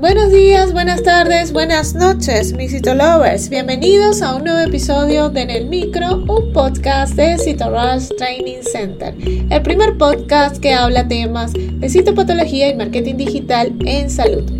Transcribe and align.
Buenos 0.00 0.32
días, 0.32 0.72
buenas 0.72 1.02
tardes, 1.02 1.52
buenas 1.52 1.94
noches, 1.94 2.54
mis 2.54 2.70
Citolovers. 2.70 3.50
Bienvenidos 3.50 4.22
a 4.22 4.34
un 4.34 4.44
nuevo 4.44 4.60
episodio 4.60 5.28
de 5.28 5.42
En 5.42 5.50
el 5.50 5.66
Micro, 5.66 6.24
un 6.26 6.54
podcast 6.54 7.12
de 7.16 7.36
Citorush 7.36 8.08
Training 8.16 8.62
Center. 8.62 9.14
El 9.50 9.60
primer 9.60 9.98
podcast 9.98 10.56
que 10.56 10.72
habla 10.72 11.06
temas 11.06 11.52
de 11.52 11.86
citopatología 11.90 12.70
y 12.70 12.76
marketing 12.76 13.16
digital 13.16 13.76
en 13.84 14.08
salud. 14.08 14.50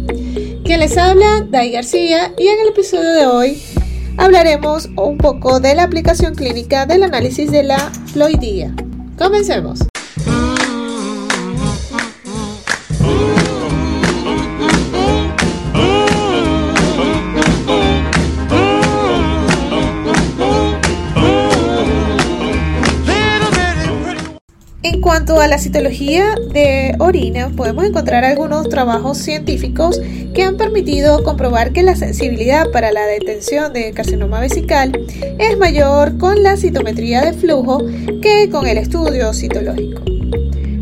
Quien 0.63 0.81
les 0.81 0.99
habla, 0.99 1.47
Dai 1.49 1.71
García, 1.71 2.35
y 2.37 2.47
en 2.47 2.61
el 2.61 2.69
episodio 2.69 3.11
de 3.11 3.27
hoy 3.27 3.63
hablaremos 4.19 4.91
un 4.99 5.17
poco 5.17 5.59
de 5.59 5.75
la 5.75 5.85
aplicación 5.85 6.35
clínica 6.35 6.85
del 6.85 7.03
análisis 7.03 7.51
de 7.51 7.63
la 7.63 7.79
fluidía. 8.13 8.75
Comencemos. 9.17 9.90
En 24.83 25.03
cuanto 25.03 25.39
a 25.39 25.47
la 25.47 25.59
citología 25.59 26.35
de 26.55 26.95
orina, 27.01 27.51
podemos 27.55 27.85
encontrar 27.85 28.25
algunos 28.25 28.71
trabajos 28.71 29.19
científicos 29.19 30.01
que 30.35 30.43
han 30.43 30.57
permitido 30.57 31.23
comprobar 31.23 31.75
que 31.75 31.83
la 31.83 31.97
sensibilidad 31.97 32.71
para 32.73 32.91
la 32.91 33.05
detención 33.05 33.75
de 33.75 33.93
carcinoma 33.93 34.41
vesical 34.41 34.99
es 35.39 35.59
mayor 35.59 36.17
con 36.17 36.43
la 36.43 36.57
citometría 36.57 37.21
de 37.21 37.35
flujo 37.35 37.83
que 38.23 38.49
con 38.51 38.67
el 38.67 38.79
estudio 38.79 39.35
citológico. 39.35 40.03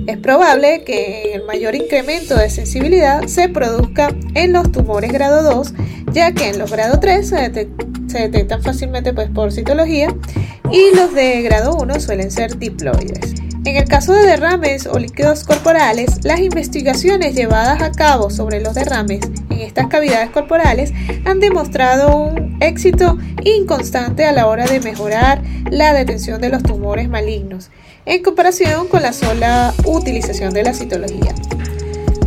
Es 0.07 0.17
probable 0.19 0.85
que 0.85 1.33
el 1.35 1.43
mayor 1.43 1.75
incremento 1.75 2.37
de 2.37 2.51
sensibilidad 2.51 3.27
se 3.27 3.49
produzca 3.49 4.15
en 4.35 4.53
los 4.53 4.71
tumores 4.71 5.13
grado 5.13 5.43
2, 5.43 5.75
ya 6.13 6.31
que 6.33 6.51
en 6.51 6.61
los 6.61 6.71
grado 6.71 7.01
3 7.01 7.29
se, 7.29 7.69
detectan 8.21 8.63
fácilmente 8.63 9.13
pues, 9.13 9.29
por 9.29 9.51
citología 9.51 10.15
y 10.71 10.95
los 10.95 11.13
de 11.15 11.43
grado 11.43 11.77
1 11.77 11.99
suelen 11.99 12.31
ser 12.31 12.57
diploides. 12.59 13.38
En 13.69 13.77
el 13.77 13.85
caso 13.85 14.15
de 14.15 14.25
derrames 14.25 14.87
o 14.87 14.99
líquidos 14.99 15.45
corporales, 15.45 16.25
las 16.25 16.41
investigaciones 16.41 17.35
llevadas 17.35 17.83
a 17.83 17.93
cabo 17.93 18.31
sobre 18.31 18.63
los 18.63 18.73
derrames 18.73 19.21
en 19.51 19.61
estas 19.61 19.89
cavidades 19.89 20.31
corporales 20.31 20.95
han 21.27 21.39
demostrado 21.39 22.17
un 22.17 22.57
éxito 22.63 23.19
inconstante 23.45 24.25
a 24.25 24.33
la 24.33 24.47
hora 24.47 24.65
de 24.65 24.81
mejorar 24.81 25.43
la 25.71 25.93
detención 25.93 26.41
de 26.41 26.49
los 26.49 26.63
tumores 26.63 27.11
malignos, 27.11 27.69
en 28.07 28.23
comparación 28.23 28.89
con 28.89 29.03
la 29.03 29.13
sola 29.13 29.75
utilización 29.85 30.55
de 30.55 30.63
la 30.63 30.73
citología. 30.73 31.35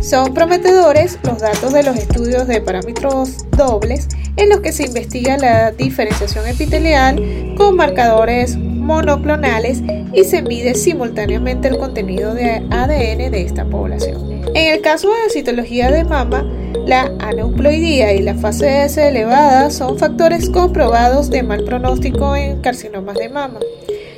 Son 0.00 0.34
prometedores 0.34 1.18
los 1.24 1.40
datos 1.40 1.72
de 1.72 1.82
los 1.82 1.96
estudios 1.96 2.46
de 2.46 2.60
parámetros 2.60 3.50
dobles 3.50 4.06
en 4.36 4.48
los 4.48 4.60
que 4.60 4.70
se 4.70 4.84
investiga 4.84 5.36
la 5.38 5.72
diferenciación 5.72 6.46
epitelial 6.46 7.54
con 7.56 7.74
marcadores 7.74 8.56
monoclonales 8.82 9.82
y 10.12 10.24
se 10.24 10.42
mide 10.42 10.74
simultáneamente 10.74 11.68
el 11.68 11.78
contenido 11.78 12.34
de 12.34 12.66
ADN 12.70 13.30
de 13.30 13.42
esta 13.42 13.64
población. 13.64 14.42
En 14.54 14.74
el 14.74 14.82
caso 14.82 15.08
de 15.08 15.18
la 15.26 15.32
citología 15.32 15.90
de 15.90 16.04
mama, 16.04 16.44
la 16.86 17.10
aneuploidía 17.20 18.12
y 18.12 18.22
la 18.22 18.34
fase 18.34 18.84
S 18.84 19.08
elevada 19.08 19.70
son 19.70 19.98
factores 19.98 20.50
comprobados 20.50 21.30
de 21.30 21.42
mal 21.42 21.64
pronóstico 21.64 22.36
en 22.36 22.60
carcinomas 22.60 23.16
de 23.16 23.28
mama. 23.28 23.60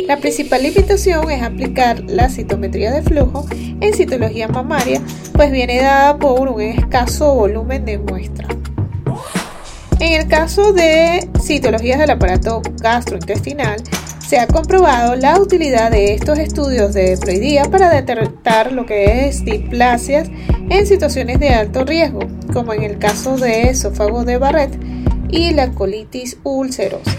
La 0.08 0.18
principal 0.18 0.62
limitación 0.62 1.30
es 1.30 1.42
aplicar 1.42 2.02
la 2.04 2.28
citometría 2.28 2.92
de 2.92 3.02
flujo 3.02 3.46
en 3.52 3.94
citología 3.94 4.48
mamaria, 4.48 5.00
pues 5.32 5.50
viene 5.50 5.80
dada 5.80 6.18
por 6.18 6.48
un 6.48 6.60
escaso 6.60 7.34
volumen 7.34 7.84
de 7.84 7.98
muestra. 7.98 8.46
En 10.00 10.20
el 10.20 10.28
caso 10.28 10.72
de 10.72 11.28
citologías 11.40 11.98
del 11.98 12.10
aparato 12.10 12.60
gastrointestinal, 12.82 13.82
se 14.34 14.40
ha 14.40 14.48
comprobado 14.48 15.14
la 15.14 15.38
utilidad 15.38 15.92
de 15.92 16.12
estos 16.12 16.40
estudios 16.40 16.92
de 16.92 17.16
ploidía 17.16 17.66
para 17.70 17.88
detectar 17.88 18.72
lo 18.72 18.84
que 18.84 19.28
es 19.28 19.44
displasias 19.44 20.28
en 20.70 20.86
situaciones 20.88 21.38
de 21.38 21.50
alto 21.50 21.84
riesgo, 21.84 22.18
como 22.52 22.72
en 22.72 22.82
el 22.82 22.98
caso 22.98 23.36
de 23.36 23.68
esófago 23.68 24.24
de 24.24 24.38
Barrett 24.38 24.76
y 25.30 25.52
la 25.52 25.70
colitis 25.70 26.36
ulcerosa. 26.42 27.16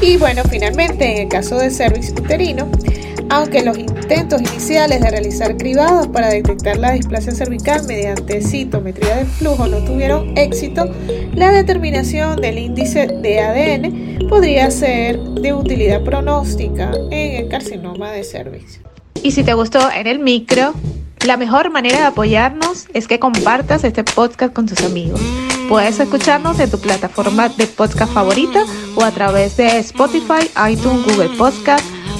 Y 0.00 0.16
bueno, 0.16 0.42
finalmente, 0.50 1.12
en 1.12 1.18
el 1.18 1.28
caso 1.28 1.56
de 1.58 1.70
cervix 1.70 2.10
uterino, 2.10 2.68
aunque 3.30 3.62
los 3.62 3.78
intentos 3.78 4.40
iniciales 4.40 5.00
de 5.00 5.10
realizar 5.10 5.56
cribados 5.56 6.08
para 6.08 6.28
detectar 6.28 6.78
la 6.78 6.92
displasia 6.92 7.32
cervical 7.32 7.82
mediante 7.86 8.40
citometría 8.42 9.16
de 9.16 9.24
flujo 9.24 9.66
no 9.66 9.78
tuvieron 9.84 10.36
éxito, 10.36 10.90
la 11.34 11.50
determinación 11.52 12.40
del 12.40 12.58
índice 12.58 13.06
de 13.06 13.40
ADN 13.40 14.28
podría 14.28 14.70
ser 14.70 15.18
de 15.18 15.52
utilidad 15.52 16.02
pronóstica 16.02 16.90
en 17.10 17.44
el 17.44 17.48
carcinoma 17.48 18.12
de 18.12 18.24
cervix. 18.24 18.80
Y 19.22 19.32
si 19.32 19.42
te 19.42 19.54
gustó 19.54 19.90
en 19.90 20.06
el 20.06 20.20
micro, 20.20 20.74
la 21.26 21.36
mejor 21.36 21.70
manera 21.70 21.98
de 21.98 22.04
apoyarnos 22.04 22.86
es 22.94 23.08
que 23.08 23.18
compartas 23.18 23.84
este 23.84 24.04
podcast 24.04 24.52
con 24.52 24.66
tus 24.66 24.80
amigos. 24.84 25.20
Puedes 25.68 26.00
escucharnos 26.00 26.58
en 26.60 26.70
tu 26.70 26.78
plataforma 26.78 27.48
de 27.50 27.66
podcast 27.66 28.12
favorita 28.12 28.64
o 28.94 29.02
a 29.02 29.10
través 29.10 29.56
de 29.56 29.78
Spotify, 29.78 30.48
iTunes, 30.70 31.04
Google 31.04 31.36
Podcast 31.36 31.84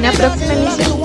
una 0.00 0.12
próxima 0.12 0.54
emisión. 0.54 0.99